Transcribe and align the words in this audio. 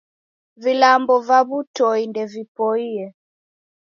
Vilambo 0.63 1.13
va 1.27 1.39
w'utoi 1.49 2.03
ndevipoie. 2.09 3.05